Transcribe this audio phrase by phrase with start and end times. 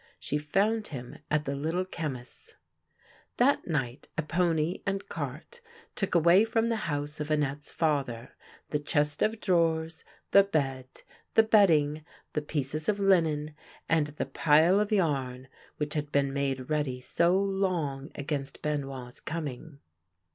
[0.17, 2.55] She found him at the Little Chemist's.
[3.37, 5.61] That night a pony and cart
[5.95, 8.31] took away from the house of Annette's father
[8.71, 10.87] the chest of drawers, the bed,
[11.35, 12.03] the bedding,
[12.33, 13.53] the pieces of linen,
[13.87, 19.81] and the pile of yarn which had been made ready so long against Benoit's coming.